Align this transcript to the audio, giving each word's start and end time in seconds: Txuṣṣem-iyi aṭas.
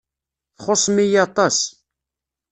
Txuṣṣem-iyi 0.57 1.19
aṭas. 1.25 1.57